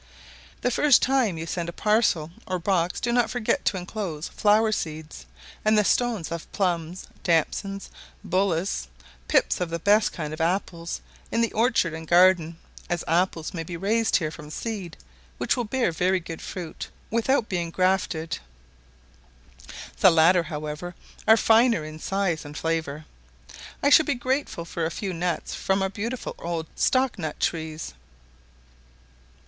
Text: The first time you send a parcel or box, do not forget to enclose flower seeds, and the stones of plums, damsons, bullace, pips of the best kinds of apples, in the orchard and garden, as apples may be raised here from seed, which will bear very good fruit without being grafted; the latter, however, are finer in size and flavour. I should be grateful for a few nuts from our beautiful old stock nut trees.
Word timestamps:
The 0.61 0.71
first 0.71 1.03
time 1.03 1.37
you 1.37 1.45
send 1.45 1.69
a 1.69 1.71
parcel 1.71 2.31
or 2.47 2.57
box, 2.57 2.99
do 2.99 3.11
not 3.11 3.29
forget 3.29 3.63
to 3.65 3.77
enclose 3.77 4.29
flower 4.29 4.71
seeds, 4.71 5.27
and 5.63 5.77
the 5.77 5.83
stones 5.83 6.31
of 6.31 6.51
plums, 6.51 7.05
damsons, 7.21 7.91
bullace, 8.25 8.87
pips 9.27 9.61
of 9.61 9.69
the 9.69 9.77
best 9.77 10.11
kinds 10.11 10.33
of 10.33 10.41
apples, 10.41 11.01
in 11.31 11.41
the 11.41 11.53
orchard 11.53 11.93
and 11.93 12.07
garden, 12.07 12.57
as 12.89 13.03
apples 13.07 13.53
may 13.53 13.61
be 13.61 13.77
raised 13.77 14.15
here 14.15 14.31
from 14.31 14.49
seed, 14.49 14.97
which 15.37 15.55
will 15.55 15.65
bear 15.65 15.91
very 15.91 16.19
good 16.19 16.41
fruit 16.41 16.89
without 17.11 17.47
being 17.47 17.69
grafted; 17.69 18.39
the 19.99 20.09
latter, 20.09 20.41
however, 20.41 20.95
are 21.27 21.37
finer 21.37 21.85
in 21.85 21.99
size 21.99 22.43
and 22.43 22.57
flavour. 22.57 23.05
I 23.83 23.91
should 23.91 24.07
be 24.07 24.15
grateful 24.15 24.65
for 24.65 24.83
a 24.83 24.89
few 24.89 25.13
nuts 25.13 25.53
from 25.53 25.83
our 25.83 25.89
beautiful 25.89 26.33
old 26.39 26.65
stock 26.75 27.19
nut 27.19 27.39
trees. 27.39 27.93